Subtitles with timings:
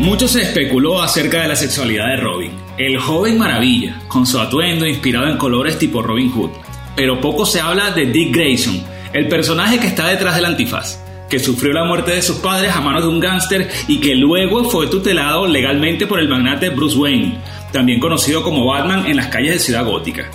[0.00, 4.86] Mucho se especuló acerca de la sexualidad de Robin, el joven maravilla, con su atuendo
[4.86, 6.50] inspirado en colores tipo Robin Hood.
[6.94, 8.80] Pero poco se habla de Dick Grayson,
[9.12, 12.80] el personaje que está detrás del antifaz, que sufrió la muerte de sus padres a
[12.80, 17.40] manos de un gángster y que luego fue tutelado legalmente por el magnate Bruce Wayne,
[17.72, 20.30] también conocido como Batman en las calles de Ciudad Gótica.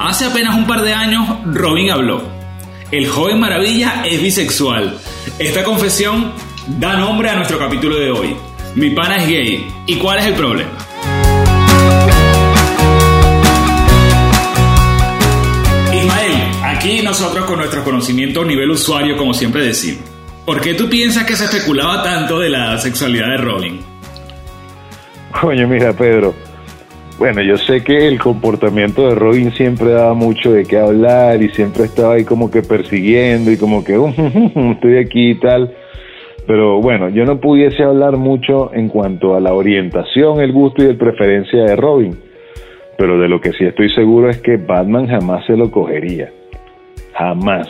[0.00, 2.20] Hace apenas un par de años, Robin habló.
[2.90, 4.98] El joven maravilla es bisexual.
[5.38, 6.32] Esta confesión
[6.66, 8.47] da nombre a nuestro capítulo de hoy.
[8.74, 9.66] Mi pana es gay.
[9.86, 10.70] ¿Y cuál es el problema?
[15.92, 16.32] Ismael,
[16.64, 20.02] aquí nosotros con nuestro conocimiento a nivel usuario, como siempre decimos.
[20.44, 23.80] ¿Por qué tú piensas que se especulaba tanto de la sexualidad de Robin?
[25.40, 26.34] Coño, mira, Pedro.
[27.18, 31.48] Bueno, yo sé que el comportamiento de Robin siempre daba mucho de qué hablar y
[31.50, 33.94] siempre estaba ahí como que persiguiendo y como que
[34.72, 35.74] estoy aquí y tal.
[36.48, 40.86] Pero bueno, yo no pudiese hablar mucho en cuanto a la orientación, el gusto y
[40.86, 42.18] el preferencia de Robin.
[42.96, 46.32] Pero de lo que sí estoy seguro es que Batman jamás se lo cogería.
[47.12, 47.68] Jamás.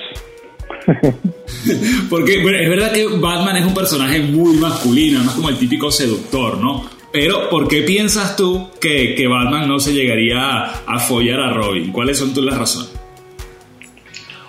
[2.09, 5.91] Porque es verdad que Batman es un personaje muy masculino, no es como el típico
[5.91, 6.85] seductor, ¿no?
[7.13, 11.53] Pero ¿por qué piensas tú que, que Batman no se llegaría a, a follar a
[11.53, 11.91] Robin?
[11.91, 12.98] ¿Cuáles son tus las razones?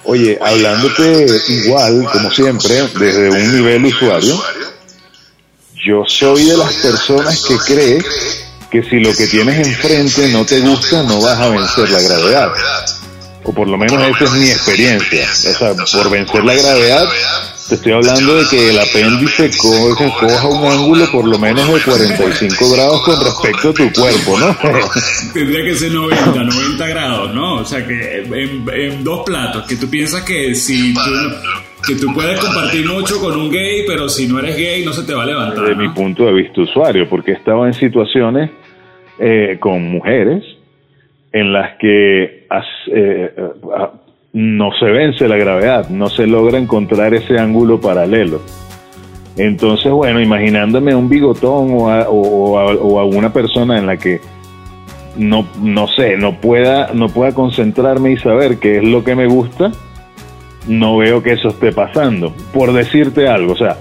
[0.06, 4.42] Oye, hablándote igual, como siempre, desde un nivel usuario,
[5.86, 8.04] yo soy de las personas que cree
[8.72, 12.52] que si lo que tienes enfrente no te gusta, no vas a vencer la gravedad.
[13.44, 15.28] O por lo menos esa es mi experiencia.
[15.32, 17.06] O sea, por vencer la gravedad,
[17.70, 21.80] te estoy hablando de que el apéndice coge, coja un ángulo por lo menos de
[21.80, 24.56] 45 grados con respecto a tu cuerpo, ¿no?
[25.34, 27.58] Tendría que ser 90, 90 grados, ¿no?
[27.58, 31.02] O sea, que en, dos platos, que tú piensas que si tú,
[31.88, 35.04] que tú puedes compartir mucho con un gay, pero si no eres gay no se
[35.04, 35.64] te va a levantar.
[35.64, 38.50] Desde mi punto de vista usuario, porque he estado en situaciones
[39.20, 40.44] eh, con mujeres
[41.32, 42.48] en las que eh,
[42.94, 43.34] eh,
[44.34, 48.42] no se vence la gravedad, no se logra encontrar ese ángulo paralelo.
[49.38, 54.20] Entonces, bueno, imaginándome un bigotón o a, una persona en la que
[55.18, 59.28] no, no sé, no pueda, no pueda concentrarme y saber qué es lo que me
[59.28, 59.72] gusta,
[60.68, 62.34] no veo que eso esté pasando.
[62.54, 63.78] Por decirte algo, o sea,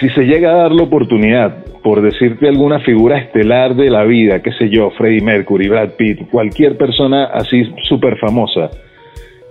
[0.00, 4.42] si se llega a dar la oportunidad, por decirte alguna figura estelar de la vida,
[4.42, 8.70] qué sé yo, Freddie Mercury, Brad Pitt, cualquier persona así súper famosa,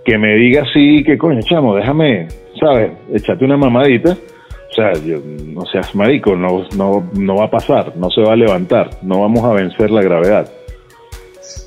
[0.05, 2.27] que me diga así, que coño, chamo, déjame,
[2.59, 2.91] ¿sabes?
[3.11, 4.11] Echate una mamadita.
[4.11, 5.17] O sea, yo,
[5.47, 9.21] no seas marico, no, no, no va a pasar, no se va a levantar, no
[9.21, 10.51] vamos a vencer la gravedad.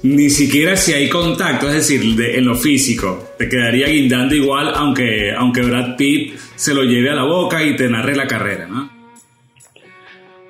[0.03, 5.33] Ni siquiera si hay contacto, es decir, en lo físico, te quedaría guindando igual, aunque,
[5.37, 8.91] aunque Brad Pitt se lo lleve a la boca y te narre la carrera, ¿no?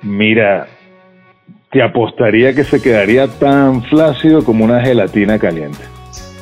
[0.01, 0.67] Mira,
[1.71, 5.79] te apostaría que se quedaría tan flácido como una gelatina caliente.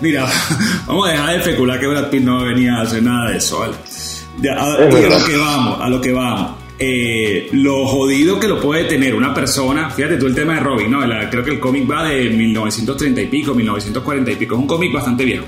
[0.02, 0.28] Mira,
[0.88, 3.64] vamos a dejar de especular que Brad Pitt no venía a hacer nada de eso,
[3.64, 6.52] a, lo que vamos, a lo que vamos.
[6.80, 10.92] Eh, lo jodido que lo puede tener una persona, fíjate tú el tema de Robin,
[10.92, 11.00] ¿no?
[11.32, 14.94] creo que el cómic va de 1930 y pico, 1940 y pico, es un cómic
[14.94, 15.46] bastante viejo.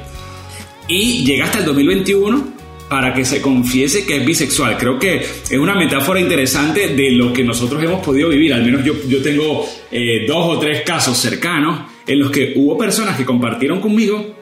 [0.88, 2.60] Y llega hasta el 2021
[2.90, 4.76] para que se confiese que es bisexual.
[4.76, 8.52] Creo que es una metáfora interesante de lo que nosotros hemos podido vivir.
[8.52, 12.76] Al menos yo, yo tengo eh, dos o tres casos cercanos en los que hubo
[12.76, 14.39] personas que compartieron conmigo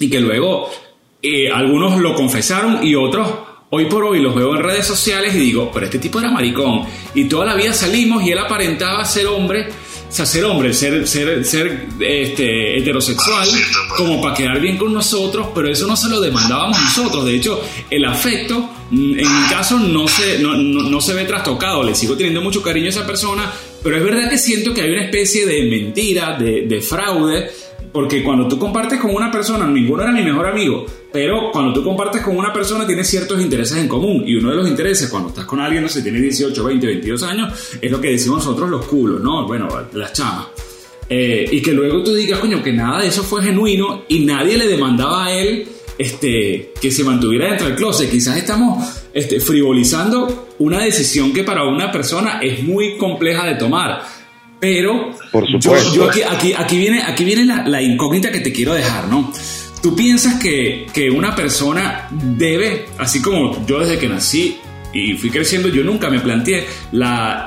[0.00, 0.70] y que luego
[1.22, 3.28] eh, algunos lo confesaron y otros
[3.70, 6.82] hoy por hoy los veo en redes sociales y digo, pero este tipo era maricón
[7.14, 9.68] y toda la vida salimos y él aparentaba ser hombre,
[10.08, 13.46] o sea, ser hombre, ser, ser, ser este, heterosexual,
[13.96, 17.26] como para quedar bien con nosotros, pero eso no se lo demandábamos nosotros.
[17.26, 17.60] De hecho,
[17.90, 21.82] el afecto, en mi caso, no se, no, no se ve trastocado.
[21.82, 24.92] Le sigo teniendo mucho cariño a esa persona, pero es verdad que siento que hay
[24.92, 27.50] una especie de mentira, de, de fraude
[27.92, 31.82] porque cuando tú compartes con una persona, ninguno era mi mejor amigo, pero cuando tú
[31.82, 34.24] compartes con una persona tienes ciertos intereses en común.
[34.26, 37.22] Y uno de los intereses cuando estás con alguien, no sé, tiene 18, 20, 22
[37.22, 39.46] años, es lo que decimos nosotros los culos, ¿no?
[39.46, 40.48] Bueno, las chamas.
[41.08, 44.58] Eh, y que luego tú digas, coño, que nada de eso fue genuino y nadie
[44.58, 45.66] le demandaba a él
[45.96, 48.10] este, que se mantuviera dentro del closet.
[48.10, 54.17] Quizás estamos este, frivolizando una decisión que para una persona es muy compleja de tomar
[54.60, 55.94] pero Por supuesto.
[55.94, 59.32] Yo, aquí, aquí, aquí, viene, aquí viene la, incógnita que te quiero dejar, ¿no?
[59.82, 64.58] ¿Tú piensas que, que una persona debe, así como yo desde que nací
[64.92, 67.44] y fui creciendo, yo nunca me planteé la,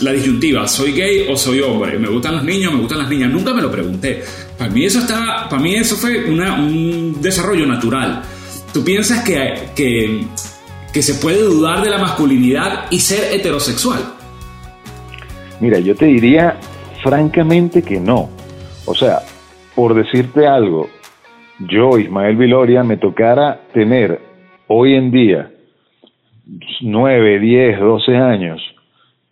[0.00, 1.98] la, disyuntiva, ¿soy gay o soy hombre?
[1.98, 2.72] ¿Me gustan los niños?
[2.72, 3.30] ¿Me gustan las niñas?
[3.30, 4.24] Nunca me lo pregunté.
[4.58, 8.22] Para mí eso, está, para mí eso fue una, un desarrollo natural.
[8.72, 10.24] ¿Tú piensas que, que,
[10.92, 14.19] que se puede dudar de la masculinidad y ser heterosexual?
[15.60, 16.56] Mira, yo te diría
[17.02, 18.28] francamente que no.
[18.86, 19.18] O sea,
[19.74, 20.88] por decirte algo,
[21.58, 24.20] yo, Ismael Viloria, me tocara tener
[24.68, 25.50] hoy en día
[26.80, 28.60] 9, 10, 12 años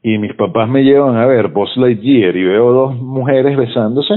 [0.02, 4.14] y mis papás me llevan a ver Buzz Lightyear y veo dos mujeres besándose,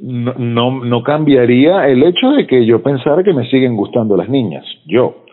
[0.00, 4.28] no, no, no cambiaría el hecho de que yo pensara que me siguen gustando las
[4.28, 5.23] niñas, yo.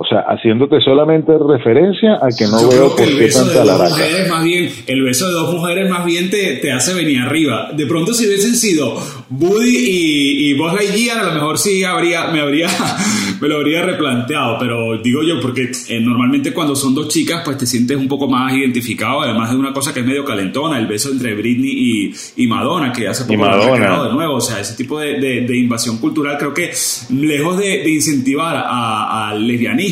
[0.00, 3.96] O sea, haciéndote solamente referencia a que no veo por qué tanta laraca.
[4.30, 7.70] Más bien, el beso de dos mujeres más bien te, te, hace venir arriba.
[7.72, 8.94] De pronto si hubiesen sido
[9.28, 12.68] Buddy y, y Buzz Lightyear, a lo mejor sí habría, me habría,
[13.40, 14.56] me lo habría replanteado.
[14.60, 18.28] Pero digo yo, porque eh, normalmente cuando son dos chicas, pues te sientes un poco
[18.28, 19.22] más identificado.
[19.22, 22.92] Además de una cosa que es medio calentona, el beso entre Britney y, y Madonna,
[22.92, 24.34] que hace poco lo de nuevo.
[24.34, 26.70] O sea, ese tipo de, de, invasión cultural creo que
[27.10, 29.87] lejos de, incentivar al lesbianismo,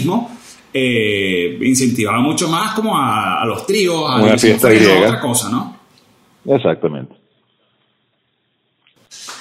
[0.72, 5.08] eh, incentivaba mucho más como a, los tríos, a una fiesta griega.
[5.08, 5.76] otra cosa, ¿no?
[6.44, 7.14] Exactamente.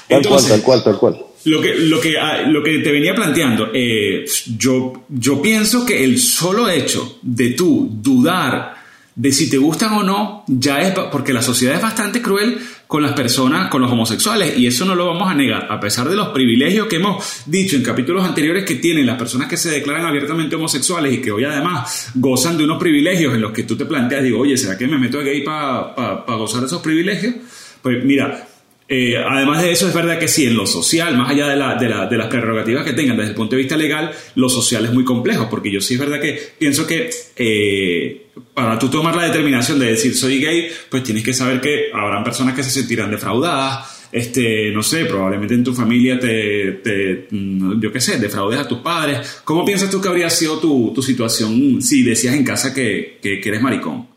[0.08, 1.26] Tal cual, tal cual, tal cual.
[1.46, 4.26] Lo que, lo que, ah, lo que te venía planteando, eh,
[4.58, 8.76] yo, yo pienso que el solo hecho de tú dudar
[9.16, 13.02] de si te gustan o no, ya es porque la sociedad es bastante cruel con
[13.02, 16.16] las personas, con los homosexuales, y eso no lo vamos a negar, a pesar de
[16.16, 20.06] los privilegios que hemos dicho en capítulos anteriores que tienen las personas que se declaran
[20.06, 23.86] abiertamente homosexuales y que hoy además gozan de unos privilegios en los que tú te
[23.86, 27.36] planteas, digo, oye, ¿será que me meto a gay para gozar de esos privilegios?
[27.82, 28.48] Pues mira,
[28.88, 31.76] eh, además de eso, es verdad que sí, en lo social, más allá de, la,
[31.76, 34.86] de, la, de, las prerrogativas que tengan desde el punto de vista legal, lo social
[34.86, 39.16] es muy complejo, porque yo sí es verdad que pienso que eh, para tú tomar
[39.16, 42.70] la determinación de decir soy gay, pues tienes que saber que habrán personas que se
[42.70, 48.60] sentirán defraudadas, este, no sé, probablemente en tu familia te, mm, yo qué sé, defraudes
[48.60, 49.42] a tus padres.
[49.44, 53.42] ¿Cómo piensas tú que habría sido tu, tu situación si decías en casa que, que,
[53.44, 54.08] eres maricón?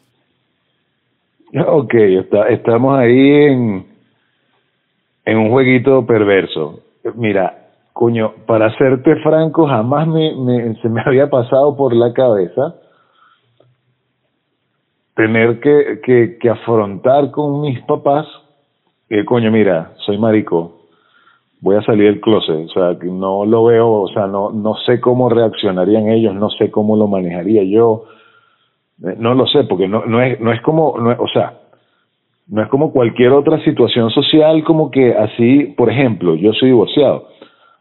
[1.67, 3.88] Ok, está, estamos ahí en
[5.29, 6.81] en un jueguito perverso.
[7.15, 12.77] Mira, coño, para serte franco, jamás me, se me había pasado por la cabeza
[15.15, 18.27] tener que, que, que afrontar con mis papás
[19.11, 20.87] que, coño, mira, soy marico,
[21.61, 24.99] voy a salir del closet, o sea, no lo veo, o sea, no, no sé
[24.99, 28.05] cómo reaccionarían ellos, no sé cómo lo manejaría yo,
[29.05, 31.53] eh, no lo sé, porque no, no es, no es como, no o sea,
[32.49, 37.29] no es como cualquier otra situación social, como que así, por ejemplo, yo soy divorciado,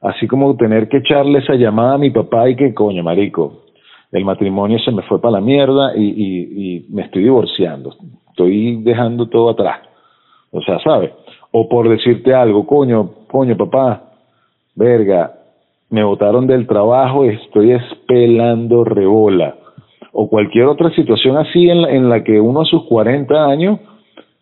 [0.02, 3.64] así como tener que echarle esa llamada a mi papá y que, coño, marico,
[4.12, 7.94] el matrimonio se me fue para la mierda y, y, me estoy divorciando,
[8.30, 9.80] estoy dejando todo atrás.
[10.52, 11.12] O sea, ¿sabes?
[11.52, 14.04] O por decirte algo, coño, coño, papá,
[14.76, 15.34] verga,
[15.90, 19.56] me botaron del trabajo, estoy espelando rebola.
[20.12, 23.80] O cualquier otra situación así en la, en la que uno a sus 40 años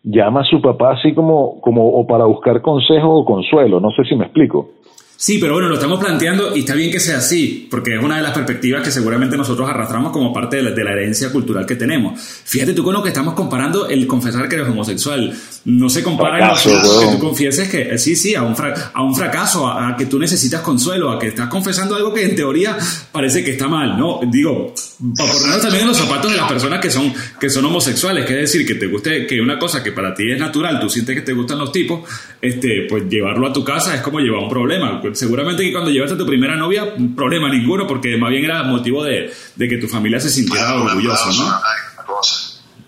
[0.06, 3.80] llama a su papá así como, como o para buscar consejo o consuelo.
[3.80, 4.70] No sé si me explico.
[5.18, 8.18] Sí, pero bueno, lo estamos planteando y está bien que sea así, porque es una
[8.18, 12.20] de las perspectivas que seguramente nosotros arrastramos como parte de la, herencia cultural que tenemos.
[12.20, 15.32] Fíjate tú con lo que estamos comparando el confesar que eres homosexual.
[15.64, 18.54] No se compara en que tú confieses que, eh, sí, sí, a un,
[18.92, 22.36] a un fracaso, a, que tú necesitas consuelo, a que estás confesando algo que en
[22.36, 22.76] teoría
[23.10, 24.20] parece que está mal, ¿no?
[24.30, 24.74] Digo,
[25.16, 28.32] para ponernos también en los zapatos de las personas que son, que son homosexuales, que
[28.32, 31.14] es decir, que te guste, que una cosa que para ti es natural, tú sientes
[31.14, 32.08] que te gustan los tipos,
[32.40, 35.02] este, pues llevarlo a tu casa es como llevar un problema.
[35.12, 39.04] Seguramente que cuando llevaste a tu primera novia, problema ninguno, porque más bien era motivo
[39.04, 41.60] de, que tu familia se sintiera orgullosa, ¿no?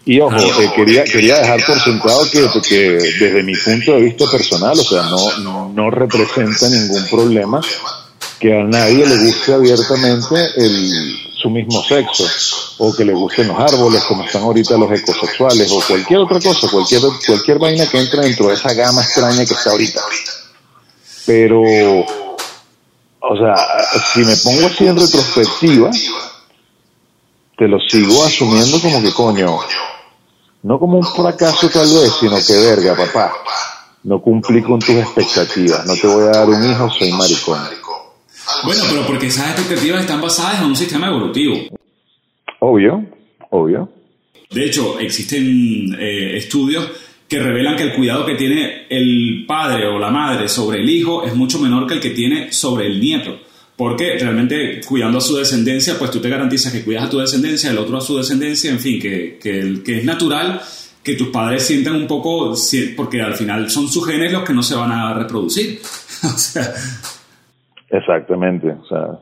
[0.06, 2.78] Y ojo, eh, quería, quería dejar por sentado que, que
[3.21, 5.02] desde mi punto de vista personal, o sea,
[5.42, 7.61] no, no representa ningún problema
[8.40, 12.25] que a nadie le guste abiertamente el, su mismo sexo,
[12.78, 16.68] o que le gusten los árboles, como están ahorita los ecosexuales, o cualquier otra cosa,
[16.68, 20.00] cualquier, cualquier vaina que entre dentro de esa gama extraña que está ahorita.
[21.25, 23.54] Pero, o sea,
[24.12, 25.90] si me pongo así en retrospectiva,
[27.57, 29.59] te lo sigo asumiendo como que coño,
[30.64, 33.33] no como un fracaso tal vez, sino que verga, papá,
[34.02, 37.77] no cumplí con tus expectativas, no te voy a dar un hijo, soy maricón.
[38.65, 41.57] Bueno, pero porque esas expectativas están basadas en un sistema evolutivo.
[42.61, 43.05] Obvio,
[43.50, 43.91] obvio.
[44.50, 46.91] De hecho, existen eh, estudios
[47.29, 51.25] que revelan que el cuidado que tiene el padre o la madre sobre el hijo
[51.25, 53.38] es mucho menor que el que tiene sobre el nieto.
[53.77, 57.71] Porque realmente cuidando a su descendencia, pues tú te garantizas que cuidas a tu descendencia,
[57.71, 60.61] el otro a su descendencia, en fin, que, que, que es natural
[61.03, 62.55] que tus padres sientan un poco,
[62.97, 65.81] porque al final son sus genes los que no se van a reproducir.
[67.90, 68.71] Exactamente.
[68.71, 69.18] O sea,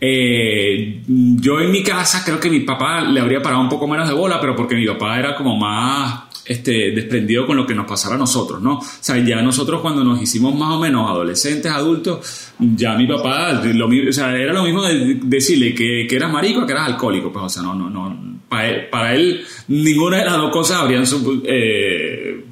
[0.00, 4.08] eh, yo en mi casa creo que mi papá le habría parado un poco menos
[4.08, 7.86] de bola, pero porque mi papá era como más este, desprendido con lo que nos
[7.86, 8.78] pasara a nosotros, ¿no?
[8.78, 13.52] O sea, ya nosotros cuando nos hicimos más o menos adolescentes, adultos, ya mi papá,
[13.52, 17.32] lo, o sea, era lo mismo de decirle que, que eras marico que eras alcohólico,
[17.32, 21.04] pues, o sea, no, no, no, para él, ninguna de las dos cosas habrían
[21.44, 22.44] eh,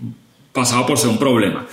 [0.53, 1.65] pasado por ser un problema.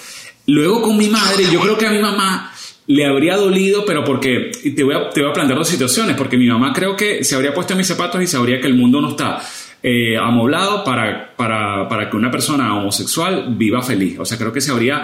[0.47, 2.50] Luego con mi madre, yo creo que a mi mamá
[2.93, 6.37] le habría dolido, pero porque, te voy a, te voy a plantear dos situaciones, porque
[6.37, 8.99] mi mamá creo que se habría puesto en mis zapatos y sabría que el mundo
[8.99, 9.41] no está
[9.81, 14.19] eh, amoblado para, para, para, que una persona homosexual viva feliz.
[14.19, 15.03] O sea, creo que se habría,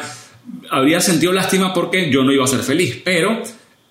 [0.69, 3.41] habría sentido lástima porque yo no iba a ser feliz, pero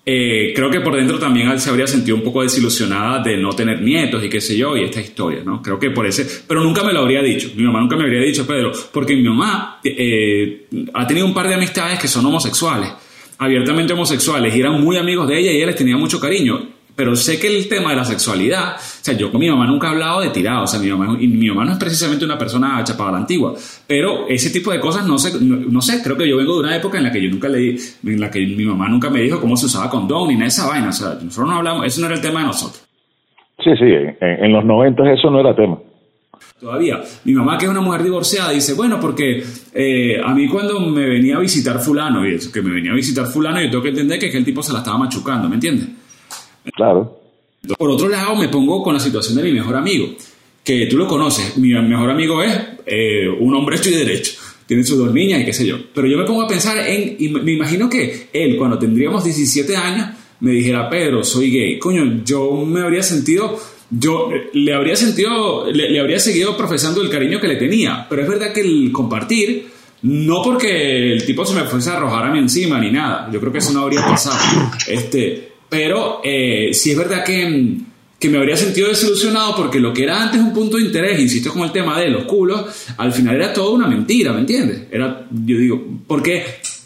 [0.05, 3.81] eh, creo que por dentro también se habría sentido un poco desilusionada de no tener
[3.81, 5.59] nietos y qué sé yo, y esta historia, ¿no?
[5.59, 8.21] Creo que por ese, pero nunca me lo habría dicho, mi mamá nunca me habría
[8.21, 12.89] dicho, Pedro, porque mi mamá eh, ha tenido un par de amistades que son homosexuales,
[13.37, 17.15] abiertamente homosexuales, y eran muy amigos de ella y ella les tenía mucho cariño pero
[17.15, 19.91] sé que el tema de la sexualidad, o sea, yo con mi mamá nunca he
[19.91, 22.83] hablado de tirado, o sea, mi mamá, y mi mamá no es precisamente una persona
[22.83, 23.53] chapada a la antigua,
[23.85, 26.75] pero ese tipo de cosas no sé, no, sé, creo que yo vengo de una
[26.75, 29.39] época en la que yo nunca le en la que mi mamá nunca me dijo
[29.39, 32.07] cómo se usaba condón ni nada esa vaina, o sea, nosotros no hablamos, eso no
[32.07, 32.83] era el tema de nosotros.
[33.63, 35.77] Sí, sí, en, los 90 eso no era tema.
[36.59, 37.03] Todavía.
[37.23, 41.05] Mi mamá, que es una mujer divorciada, dice, bueno, porque eh, a mí cuando me
[41.05, 43.89] venía a visitar fulano, y eso, que me venía a visitar fulano, yo tengo que
[43.89, 45.87] entender que, que el tipo se la estaba machucando, ¿me entiendes?
[46.75, 47.19] Claro.
[47.77, 50.07] Por otro lado, me pongo con la situación de mi mejor amigo,
[50.63, 51.57] que tú lo conoces.
[51.57, 54.33] Mi mejor amigo es eh, un hombre hecho y derecho.
[54.65, 55.77] Tiene sus dos niñas y qué sé yo.
[55.93, 59.75] Pero yo me pongo a pensar en, y me imagino que él, cuando tendríamos 17
[59.75, 60.09] años,
[60.39, 61.79] me dijera, Pedro, soy gay.
[61.79, 63.57] Coño, yo me habría sentido,
[63.89, 68.05] yo le habría sentido, le, habría seguido profesando el cariño que le tenía.
[68.09, 69.67] Pero es verdad que el compartir,
[70.03, 73.29] no porque el tipo se me fuese a arrojar a mí encima ni nada.
[73.31, 74.37] Yo creo que eso no habría pasado.
[74.87, 77.77] Este, pero eh, sí es verdad que,
[78.19, 81.51] que, me habría sentido desilusionado porque lo que era antes un punto de interés, insisto
[81.51, 82.65] con el tema de los culos,
[82.97, 84.83] al final era todo una mentira, ¿me entiendes?
[84.91, 86.43] Era, yo digo, porque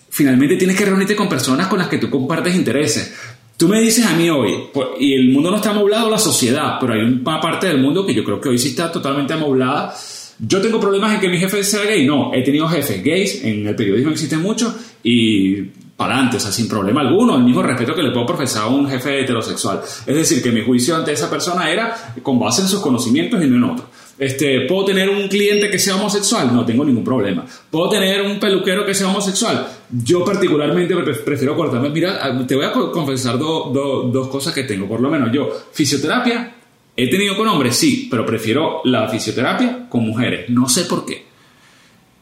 [0.09, 3.13] finalmente tienes que reunirte con personas con las que tú compartes intereses.
[3.61, 6.77] Tú me dices a mí hoy, pues, y el mundo no está amoblado, la sociedad,
[6.79, 9.93] pero hay una parte del mundo que yo creo que hoy sí está totalmente amoblada.
[10.39, 13.67] Yo tengo problemas en que mi jefe sea gay, no, he tenido jefes gays, en
[13.67, 15.61] el periodismo existen muchos, y
[15.95, 18.67] para adelante, o sea, sin problema alguno, el mismo respeto que le puedo profesar a
[18.69, 19.81] un jefe heterosexual.
[20.07, 23.45] Es decir, que mi juicio ante esa persona era con base en sus conocimientos y
[23.45, 23.85] no en otro.
[24.21, 26.53] Este, ¿Puedo tener un cliente que sea homosexual?
[26.53, 27.43] No tengo ningún problema.
[27.71, 29.65] ¿Puedo tener un peluquero que sea homosexual?
[29.89, 31.89] Yo particularmente prefiero cortarme.
[31.89, 35.49] Mira, te voy a confesar dos cosas que tengo, por lo menos yo.
[35.71, 36.53] Fisioterapia,
[36.95, 40.51] he tenido con hombres, sí, pero prefiero la fisioterapia con mujeres.
[40.51, 41.25] No sé por qué.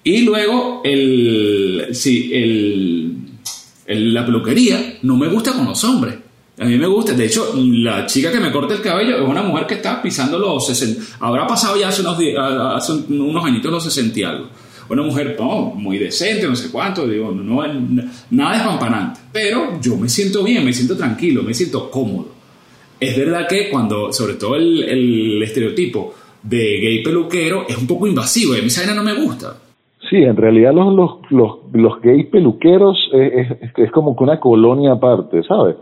[0.01, 6.15] Y luego, el, sí, el, la peluquería no me gusta con los hombres.
[6.59, 7.13] A mí me gusta.
[7.13, 10.37] De hecho, la chica que me corta el cabello es una mujer que está pisando
[10.37, 11.17] los 60.
[11.21, 12.17] Habrá pasado ya hace unos,
[12.75, 14.23] hace unos añitos los 60 y.
[14.89, 15.37] Una mujer
[15.75, 17.07] muy decente, no sé cuánto.
[17.07, 17.61] Digo, no,
[18.31, 19.19] nada espampanante.
[19.31, 22.29] Pero yo me siento bien, me siento tranquilo, me siento cómodo.
[22.99, 28.55] Es verdad que cuando, sobre todo el, estereotipo de gay peluquero es un poco invasivo.
[28.55, 29.57] Y a mí esa no me gusta.
[30.09, 35.43] Sí, en realidad los, los, los, los gays peluqueros es, como que una colonia aparte,
[35.43, 35.75] ¿sabes?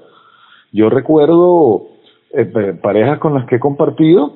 [0.72, 1.88] Yo recuerdo
[2.34, 2.46] eh,
[2.82, 4.34] parejas con las que he compartido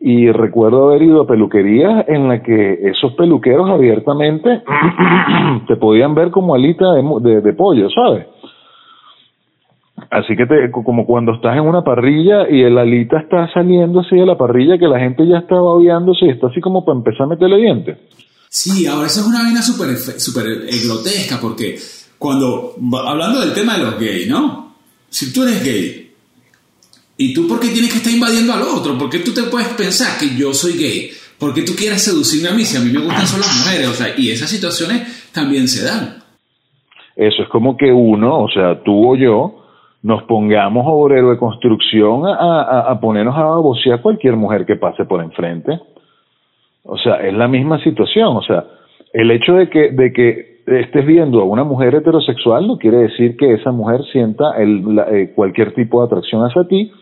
[0.00, 4.62] y recuerdo haber ido a peluquerías en las que esos peluqueros abiertamente
[5.68, 8.26] te podían ver como alita de, de, pollo, ¿sabes?
[10.10, 14.16] Así que te, como cuando estás en una parrilla y el alita está saliendo así
[14.16, 17.22] de la parrilla que la gente ya está babeándose y está así como para empezar
[17.22, 17.98] a meterle dientes.
[18.48, 21.76] Sí, ahora eso es una vaina súper super eh, grotesca porque
[22.18, 22.72] cuando,
[23.06, 24.69] hablando del tema de los gays, ¿no?
[25.10, 26.12] Si tú eres gay,
[27.16, 28.96] ¿y tú por qué tienes que estar invadiendo al otro?
[28.96, 31.10] ¿Por qué tú te puedes pensar que yo soy gay?
[31.38, 33.88] ¿Por qué tú quieres seducirme a mí si a mí me gustan solo las mujeres?
[33.88, 36.22] O sea, y esas situaciones también se dan.
[37.16, 39.60] Eso es como que uno, o sea, tú o yo,
[40.02, 45.78] nos pongamos obrero de construcción a, a, ponernos a cualquier mujer que pase por enfrente.
[46.84, 48.36] O sea, es la misma situación.
[48.36, 48.64] O sea,
[49.12, 53.36] el hecho de que, de que estés viendo a una mujer heterosexual no quiere decir
[53.36, 56.92] que esa mujer sienta eh, cualquier tipo de atracción hacia ti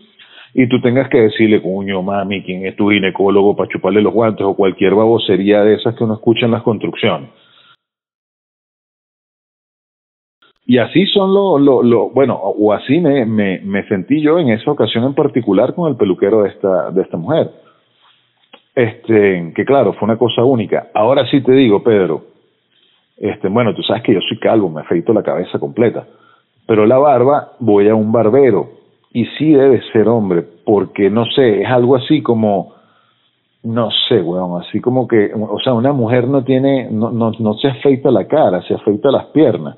[0.54, 4.46] y tú tengas que decirle, cuño, mami, ¿quién es tu ginecólogo para chuparle los guantes
[4.46, 7.30] o cualquier babosería de esas que uno escucha en las construcciones.
[10.64, 14.50] Y así son lo, lo, lo bueno, o así me, me, me sentí yo en
[14.50, 17.50] esa ocasión en particular con el peluquero de esta, de esta mujer
[18.78, 20.86] este, que claro, fue una cosa única.
[20.94, 22.22] Ahora sí te digo, Pedro,
[23.20, 26.06] este, bueno, tú sabes que yo soy calvo, me afeito la cabeza completa,
[26.66, 28.70] pero la barba voy a un barbero
[29.12, 32.78] y sí debe ser hombre, porque no sé, es algo así como
[33.62, 37.54] no sé, weón, así como que, o sea, una mujer no tiene, no, no, no
[37.54, 39.76] se afeita la cara, se afeita las piernas.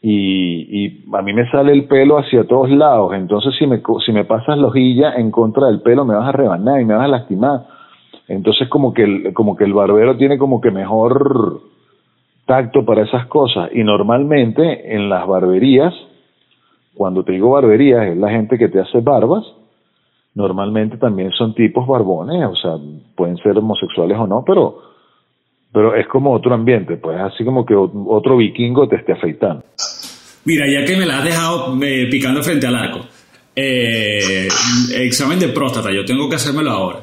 [0.00, 4.12] Y, y a mí me sale el pelo hacia todos lados, entonces si me, si
[4.12, 7.04] me pasas la hojilla en contra del pelo me vas a rebanar y me vas
[7.04, 7.66] a lastimar.
[8.28, 11.60] Entonces como que como que el barbero tiene como que mejor
[12.48, 13.68] tacto para esas cosas.
[13.72, 15.94] Y normalmente en las barberías,
[16.94, 19.44] cuando te digo barberías, es la gente que te hace barbas,
[20.34, 22.72] normalmente también son tipos barbones, o sea,
[23.14, 24.80] pueden ser homosexuales o no, pero,
[25.72, 29.62] pero es como otro ambiente, pues así como que otro vikingo te esté afeitando.
[30.44, 33.00] Mira, ya que me la has dejado eh, picando frente al arco,
[33.54, 34.48] eh,
[34.96, 37.00] examen de próstata, yo tengo que hacérmelo ahora.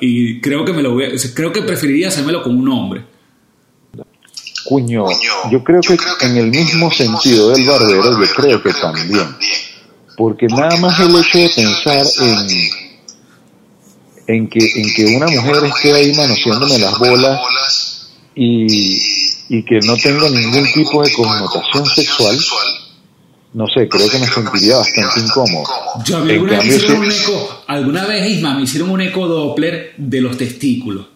[0.00, 3.15] y creo que me lo voy creo que preferiría hacérmelo con un hombre.
[4.68, 5.06] Cuño,
[5.50, 5.96] yo creo que
[6.26, 9.36] en el mismo sentido del barbero, yo creo que también.
[10.16, 12.48] Porque nada más el hecho de pensar en,
[14.26, 18.96] en, que, en que una mujer esté ahí manoseándome las bolas y,
[19.48, 22.38] y que no tenga ningún tipo de connotación sexual,
[23.56, 25.64] no sé, creo que me sentiría bastante incómodo.
[26.04, 30.20] Yo, alguna, vez hicieron un eco, alguna vez, Isma, me hicieron un eco Doppler de
[30.20, 31.06] los testículos.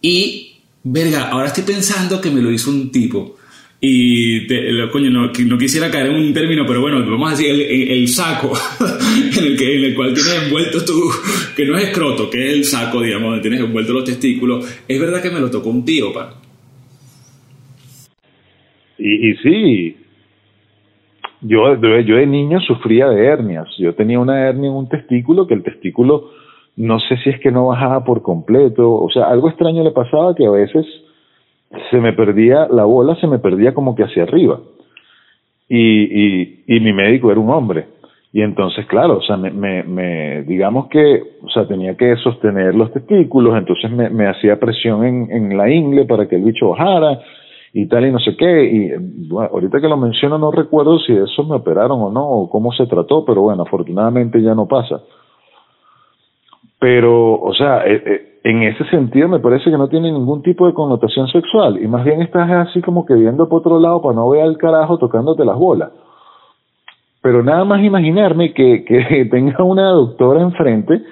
[0.00, 0.49] Y
[0.82, 3.36] verga, ahora estoy pensando que me lo hizo un tipo.
[3.82, 4.46] Y,
[4.90, 8.52] coño, no, quisiera caer en un término, pero bueno, vamos a decir el, saco
[9.38, 11.10] en, el que, en el cual tienes envuelto tú,
[11.56, 14.84] que no es escroto, que es el saco, digamos, donde tienes envuelto los testículos.
[14.86, 16.34] Es verdad que me lo tocó un tío, pa.
[18.98, 19.96] Y, y sí,
[21.40, 23.66] yo, yo de niño sufría de hernias.
[23.78, 26.32] Yo tenía una hernia en un testículo que el testículo
[26.76, 30.34] no sé si es que no bajaba por completo, o sea, algo extraño le pasaba
[30.34, 30.86] que a veces
[31.90, 34.60] se me perdía, la bola se me perdía como que hacia arriba.
[35.68, 37.86] Y, y, mi médico era un hombre.
[38.32, 39.50] Y entonces, claro, o sea, me,
[39.84, 45.04] me, digamos que, o sea, tenía que sostener los testículos, entonces me, me hacía presión
[45.04, 47.20] en, en la ingle para que el bicho bajara
[47.72, 48.64] y tal y no sé qué.
[48.64, 48.90] Y
[49.32, 52.86] ahorita que lo menciono no recuerdo si eso me operaron o no, o cómo se
[52.86, 55.00] trató, pero bueno, afortunadamente ya no pasa.
[56.80, 60.66] Pero, o sea, eh, eh, en ese sentido me parece que no tiene ningún tipo
[60.66, 64.14] de connotación sexual y más bien estás así como que viendo por otro lado para
[64.14, 65.90] no ver al carajo tocándote las bolas.
[67.22, 71.02] Pero nada más imaginarme que, que tenga una doctora enfrente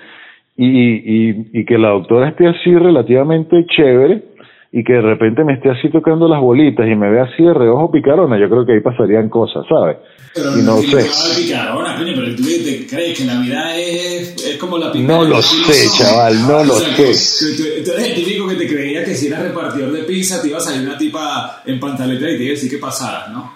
[0.57, 4.23] y, y, y que la doctora esté así relativamente chévere
[4.71, 7.55] y que de repente me esté así tocando las bolitas y me vea así de
[7.55, 9.97] reojo picarona, yo creo que ahí pasarían cosas, ¿sabes?
[10.35, 11.41] Pero y no, sé.
[11.41, 15.07] Picarona, coño, pero tú te crees que la es, es como la pizza.
[15.07, 17.57] No lo sé, chaval, no lo sé.
[17.57, 20.59] Tú, eres el típico que te creía que si eras repartidor de pizza te iba
[20.59, 23.51] a salir una tipa en pantaleta y te iba a decir que pasaras, ¿no?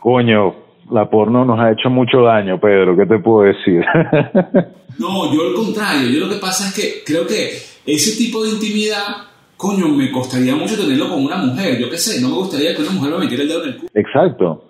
[0.00, 0.54] Coño,
[0.90, 3.82] la porno nos ha hecho mucho daño, Pedro, ¿qué te puedo decir?
[4.98, 8.50] no, yo al contrario, yo lo que pasa es que creo que ese tipo de
[8.50, 9.29] intimidad
[9.60, 12.80] coño, me costaría mucho tenerlo con una mujer, yo qué sé, no me gustaría que
[12.80, 13.90] una mujer me metiera el dedo en el culo.
[13.92, 14.64] Exacto.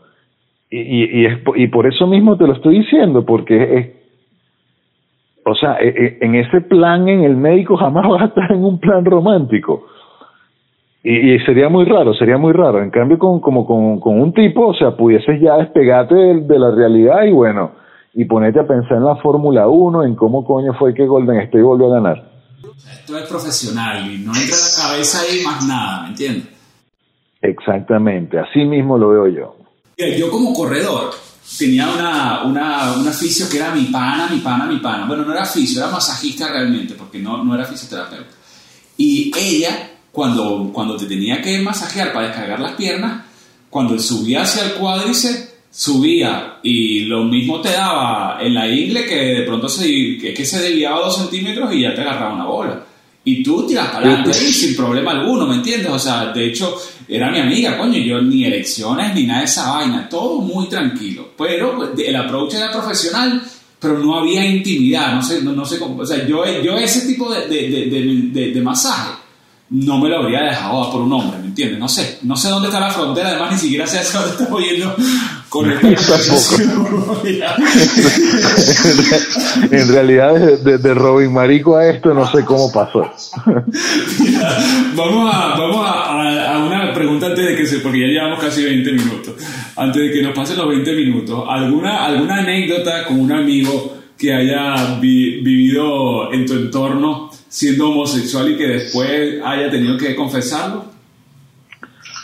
[0.68, 3.87] Y, y, y, es, y por eso mismo te lo estoy diciendo, porque es,
[5.46, 8.64] o sea, e, e, en ese plan en el médico jamás vas a estar en
[8.64, 9.87] un plan romántico.
[11.05, 12.83] Y, y sería muy raro, sería muy raro.
[12.83, 16.59] En cambio, con, como con, con un tipo, o sea, pudieses ya despegarte de, de
[16.59, 17.70] la realidad y bueno,
[18.12, 21.62] y ponerte a pensar en la Fórmula 1, en cómo coño fue que Golden State
[21.62, 22.39] volvió a ganar.
[22.93, 26.49] Esto es profesional y no entra la cabeza ahí más nada, ¿me entiendes?
[27.43, 29.57] Exactamente, así mismo lo veo yo.
[29.97, 31.11] Yo como corredor
[31.59, 35.07] tenía una, una, un aficio que era mi pana, mi pana, mi pana.
[35.07, 38.31] Bueno, no era aficio, era masajista realmente, porque no, no era fisioterapeuta.
[38.97, 43.25] Y ella, cuando, cuando te tenía que masajear para descargar las piernas,
[43.69, 49.16] cuando subía hacia el cuádriceps, subía y lo mismo te daba en la ingle que
[49.16, 52.85] de pronto se, que, se desviaba dos centímetros y ya te agarraba una bola.
[53.22, 55.90] Y tú tiras para adelante sin problema alguno, ¿me entiendes?
[55.90, 56.74] O sea, de hecho,
[57.06, 61.30] era mi amiga, coño, yo ni elecciones ni nada de esa vaina, todo muy tranquilo.
[61.37, 63.42] Pero pues, el approach era profesional,
[63.78, 66.02] pero no había intimidad, no sé, no, sé cómo.
[66.02, 69.19] O sea, yo, yo ese tipo de, de, de masaje
[69.70, 71.78] no me lo habría dejado por un hombre, ¿me entiendes?
[71.78, 74.52] No sé, no sé dónde está la frontera, además ni siquiera sé hasta dónde está
[74.52, 74.96] oyendo
[75.48, 76.16] con esta
[79.76, 83.12] En realidad, de, Robin Marico a esto, no sé cómo pasó.
[84.96, 88.92] vamos a, vamos a, una pregunta antes de que se, porque ya llevamos casi 20
[88.92, 89.35] minutos,
[89.76, 94.35] antes de que nos pasen los 20 minutos, ¿alguna, alguna anécdota con un amigo que
[94.35, 100.85] haya vivido en tu entorno siendo homosexual y que después haya tenido que confesarlo?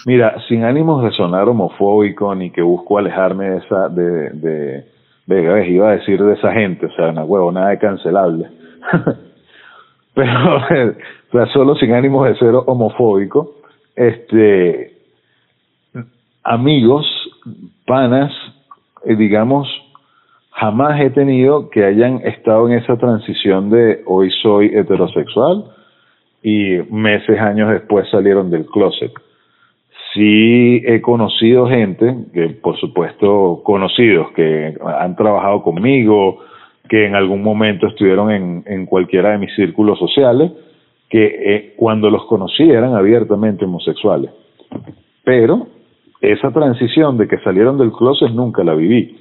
[0.06, 4.84] Mira, sin ánimos de sonar homofóbico ni que busco alejarme de esa, de,
[5.26, 8.48] de, iba a decir de esa gente, o sea, una huevo, nada de cancelable.
[10.14, 13.56] pero o sea, solo sin ánimos de ser homofóbico,
[13.96, 14.92] este,
[16.44, 17.04] amigos,
[17.84, 18.32] panas,
[19.04, 19.66] eh, digamos,
[20.56, 25.64] jamás he tenido que hayan estado en esa transición de hoy soy heterosexual
[26.42, 29.12] y meses, años después salieron del closet.
[30.14, 36.38] Sí he conocido gente, que por supuesto conocidos, que han trabajado conmigo,
[36.88, 40.52] que en algún momento estuvieron en, en cualquiera de mis círculos sociales,
[41.10, 44.30] que eh, cuando los conocí eran abiertamente homosexuales.
[45.22, 45.66] Pero
[46.22, 49.18] esa transición de que salieron del closet nunca la viví.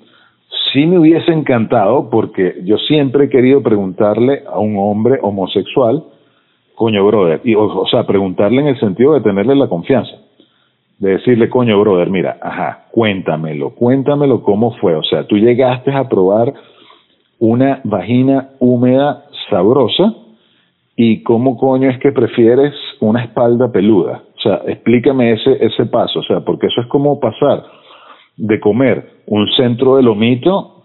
[0.76, 6.04] Sí me hubiese encantado porque yo siempre he querido preguntarle a un hombre homosexual,
[6.76, 10.12] coño brother, y, o sea, preguntarle en el sentido de tenerle la confianza
[11.00, 14.96] de decirle, coño, brother, mira, ajá, cuéntamelo, cuéntamelo cómo fue.
[14.96, 16.54] O sea, tú llegaste a probar
[17.40, 20.14] una vagina húmeda sabrosa
[20.96, 24.24] y cómo coño es que prefieres una espalda peluda.
[24.38, 27.64] O sea, explícame ese, ese paso, o sea, porque eso es como pasar
[28.38, 30.84] de comer un centro de lomito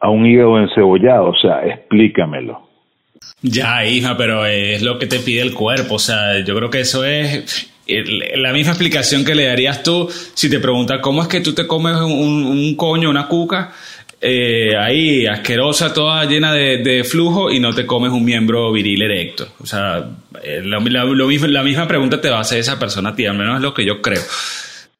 [0.00, 2.68] a un hígado encebollado, o sea, explícamelo.
[3.40, 6.80] Ya, hija, pero es lo que te pide el cuerpo, o sea, yo creo que
[6.80, 7.70] eso es
[8.36, 11.66] la misma explicación que le darías tú si te preguntas cómo es que tú te
[11.66, 13.72] comes un, coño, una cuca,
[14.20, 19.48] eh, ahí asquerosa, toda llena de, flujo y no te comes un miembro viril erecto.
[19.60, 20.04] O sea,
[20.42, 23.56] eh, mismo, la misma pregunta te va a hacer esa persona a ti, al menos
[23.56, 24.22] es lo que yo creo.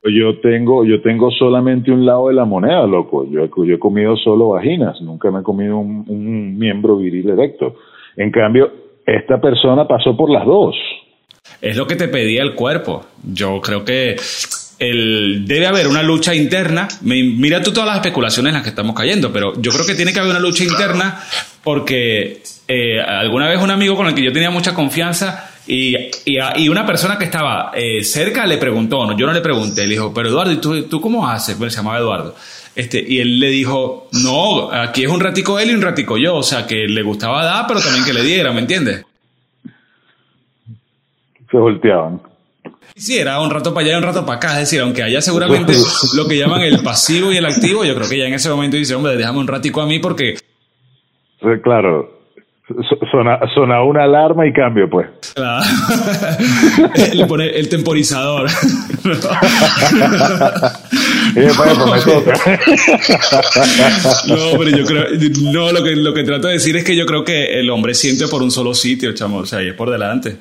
[0.05, 3.25] Yo tengo, yo tengo solamente un lado de la moneda, loco.
[3.31, 7.77] Yo, he comido solo vaginas, nunca me he comido un, un miembro viril erecto.
[8.17, 8.71] En cambio,
[9.07, 10.75] esta persona pasó por las dos
[11.61, 13.07] es lo que te pedía el cuerpo.
[13.23, 14.17] Yo creo que
[14.79, 16.89] el, debe haber una lucha interna.
[17.03, 20.13] Mira tú todas las especulaciones en las que estamos cayendo, pero yo creo que tiene
[20.13, 21.21] que haber una lucha interna
[21.63, 26.69] porque eh, alguna vez un amigo con el que yo tenía mucha confianza y, y,
[26.69, 30.13] una persona que estaba eh, cerca le preguntó, no, yo no le pregunté, le dijo,
[30.13, 31.57] pero Eduardo, ¿y tú, tú cómo haces?
[31.57, 32.35] Bueno, se llamaba Eduardo.
[32.75, 36.37] Este, y él le dijo, no, aquí es un ratico él y un ratico yo,
[36.37, 39.05] o sea, que le gustaba dar, pero también que le diera, ¿me entiendes?
[41.53, 42.21] se volteaban.
[42.97, 44.53] Sí, era un rato para allá y un rato para acá.
[44.55, 45.75] Es decir, aunque haya seguramente
[46.17, 48.77] lo que llaman el pasivo y el activo, yo creo que ya en ese momento
[48.77, 50.37] dice, hombre, déjame un ratico a mí porque...
[51.63, 52.22] Claro,
[53.55, 55.09] Sona, una alarma y cambio, pues.
[55.35, 55.65] Claro.
[57.15, 58.49] Le pone el temporizador.
[64.27, 65.07] no, pero yo creo.
[65.53, 67.95] No, lo que, lo que trato de decir es que yo creo que el hombre
[67.95, 69.39] siente por un solo sitio, chamo.
[69.39, 70.37] O sea, y es por delante.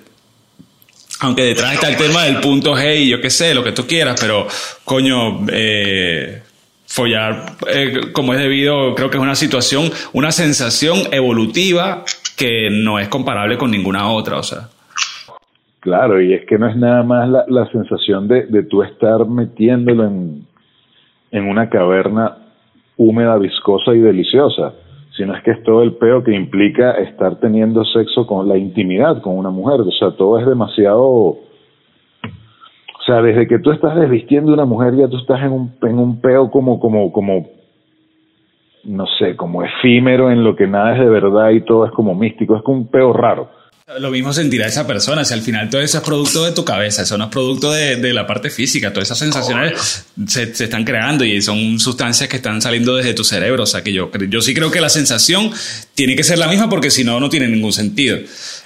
[1.22, 3.86] Aunque detrás está el tema del punto G y yo qué sé, lo que tú
[3.86, 4.48] quieras, pero
[4.84, 6.41] coño, eh,
[6.88, 12.04] follar eh, como es debido, creo que es una situación, una sensación evolutiva
[12.42, 14.70] que no es comparable con ninguna otra, o sea.
[15.80, 19.26] Claro, y es que no es nada más la, la sensación de, de tú estar
[19.26, 20.46] metiéndolo en,
[21.32, 22.38] en una caverna
[22.98, 24.74] húmeda, viscosa y deliciosa
[25.16, 29.22] sino es que es todo el peo que implica estar teniendo sexo con la intimidad
[29.22, 29.82] con una mujer.
[29.82, 31.04] O sea, todo es demasiado.
[31.04, 31.38] O
[33.06, 36.00] sea, desde que tú estás desvistiendo a una mujer, ya tú estás en un, en
[36.00, 37.48] un peo como, como, como,
[38.84, 42.15] no sé, como efímero en lo que nada es de verdad y todo es como
[42.15, 42.56] místico.
[42.56, 43.50] Es como un peo raro.
[44.00, 47.02] Lo mismo sentirá esa persona, si al final todo eso es producto de tu cabeza,
[47.02, 51.26] eso no es producto de, la parte física, todas esas sensaciones se, se, están creando
[51.26, 54.54] y son sustancias que están saliendo desde tu cerebro, o sea que yo, yo sí
[54.54, 55.52] creo que la sensación
[55.96, 58.18] tiene que ser la misma porque si no, no tiene ningún sentido.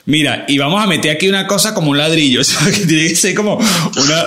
[0.06, 3.08] Mira, y vamos a meter aquí una cosa como un ladrillo, o sea, que tiene
[3.08, 4.24] que ser como una,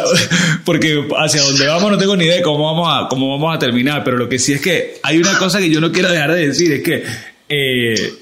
[0.64, 3.58] porque hacia dónde vamos no tengo ni idea de cómo vamos a, cómo vamos a
[3.58, 6.32] terminar, pero lo que sí es que hay una cosa que yo no quiero dejar
[6.34, 7.04] de decir, es que
[7.48, 8.14] eh,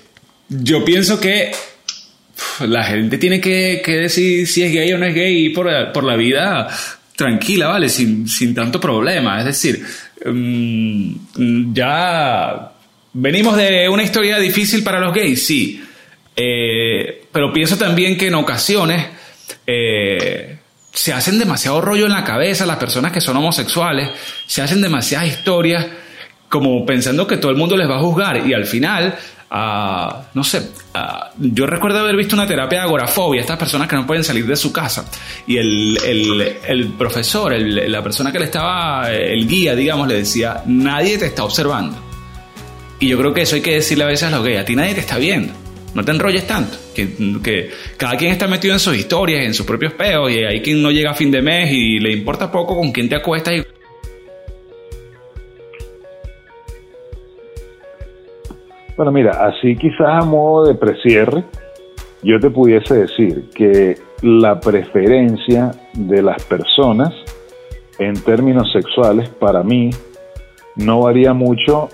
[0.49, 1.53] yo pienso que
[2.61, 6.05] la gente tiene que, decir si es gay o no es gay y por, por
[6.05, 6.69] la vida
[7.15, 7.89] tranquila, ¿vale?
[7.89, 9.39] Sin, sin tanto problema.
[9.39, 9.85] Es decir,
[10.25, 12.73] mm, ya
[13.13, 15.83] venimos de una historia difícil para los gays, sí.
[16.37, 19.07] Eh, pero pienso también que en ocasiones
[19.67, 20.59] eh,
[20.93, 24.11] se hacen demasiado rollo en la cabeza las personas que son homosexuales,
[24.47, 25.87] se hacen demasiadas historias
[26.49, 29.17] como pensando que todo el mundo les va a juzgar y al final
[29.51, 30.71] no sé,
[31.39, 34.57] yo recuerdo haber visto una terapia de agorafobia, estas personas que no pueden salir de
[34.57, 35.09] su casa.
[35.47, 35.99] Y el,
[36.67, 41.45] el, profesor, la persona que le estaba, el guía, digamos, le decía, nadie te está
[41.45, 41.97] observando.
[42.99, 44.75] Y yo creo que eso hay que decirle a veces a los gays, a ti
[44.75, 45.53] nadie te está viendo.
[45.95, 49.95] No te enrolles tanto, que, cada quien está metido en sus historias, en sus propios
[49.95, 52.93] peos, y hay quien no llega a fin de mes y le importa poco con
[52.93, 53.55] quién te acuestas
[58.97, 61.45] Bueno, mira, así quizás a modo de precierre,
[62.23, 67.13] yo te pudiese decir que la preferencia de las personas
[67.99, 69.91] en términos sexuales para mí
[70.77, 71.89] no varía mucho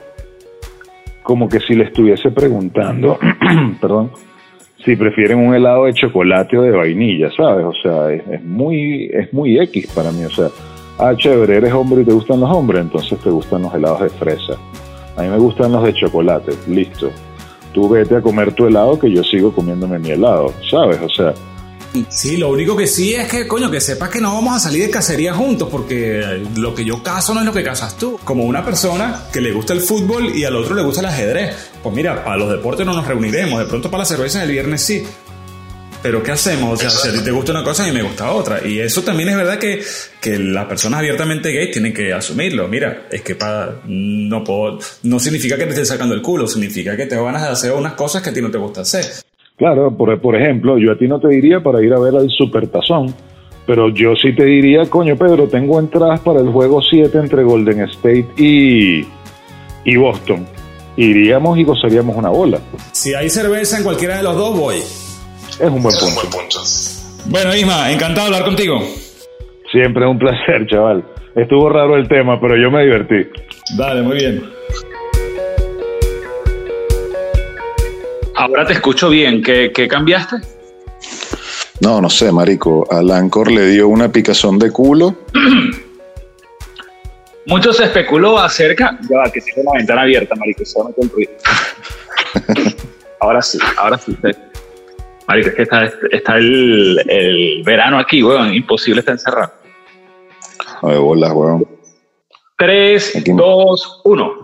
[1.22, 3.18] como que si le estuviese preguntando,
[3.80, 4.10] perdón,
[4.84, 7.64] si prefieren un helado de chocolate o de vainilla, ¿sabes?
[7.64, 10.48] O sea, es, muy es muy X para mí, o sea,
[10.98, 14.08] ah, chévere, eres hombre y te gustan los hombres, entonces te gustan los helados de
[14.10, 14.54] fresa.
[15.16, 17.10] A mí me gustan los de chocolate, listo.
[17.72, 21.00] Tú vete a comer tu helado que yo sigo comiéndome mi helado, ¿sabes?
[21.00, 21.34] O sea,
[22.08, 24.82] Sí, lo único que sí es que, coño, que sepas que no vamos a salir
[24.82, 28.18] de cacería juntos, porque lo que yo caso no es lo que casas tú.
[28.24, 31.54] Como una persona que le gusta el fútbol y al otro le gusta el ajedrez.
[31.82, 34.82] Pues mira, para los deportes no nos reuniremos, de pronto para la cerveza el viernes
[34.82, 35.04] sí.
[36.02, 36.72] Pero ¿qué hacemos?
[36.72, 38.66] O sea, si a ti te gusta una cosa y me gusta otra.
[38.66, 39.80] Y eso también es verdad que,
[40.20, 42.66] que las personas abiertamente gays tienen que asumirlo.
[42.66, 46.96] Mira, es que para, no puedo, no significa que te estés sacando el culo, significa
[46.96, 49.04] que te ganas de hacer unas cosas que a ti no te gusta hacer.
[49.56, 52.28] Claro, por, por ejemplo, yo a ti no te diría para ir a ver al
[52.30, 53.14] Supertazón,
[53.64, 57.82] pero yo sí te diría, coño Pedro, tengo entradas para el juego 7 entre Golden
[57.82, 59.06] State y,
[59.84, 60.44] y Boston.
[60.96, 62.58] Iríamos y gozaríamos una bola.
[62.90, 64.76] Si hay cerveza en cualquiera de los dos, voy.
[65.60, 66.62] Es un buen punto.
[67.26, 68.80] Bueno, Isma, encantado de hablar contigo.
[69.70, 71.04] Siempre un placer, chaval.
[71.34, 73.28] Estuvo raro el tema, pero yo me divertí.
[73.76, 74.42] Dale, muy bien.
[78.34, 79.42] Ahora te escucho bien.
[79.42, 80.36] ¿Qué, cambiaste?
[81.80, 82.86] No, no sé, marico.
[82.90, 85.16] A Lancor le dio una picazón de culo.
[87.46, 88.98] Mucho se especuló acerca.
[89.08, 90.64] Ya va, que tengo la ventana abierta, marico.
[90.64, 91.32] Se va a ruido.
[93.20, 94.16] ahora sí, ahora sí.
[95.32, 95.62] Marico, es que
[96.10, 98.52] está, el, verano aquí, weón.
[98.52, 99.50] Imposible estar encerrado.
[100.82, 101.66] A ver, bolas, weón.
[102.58, 104.41] 3, 2, 1.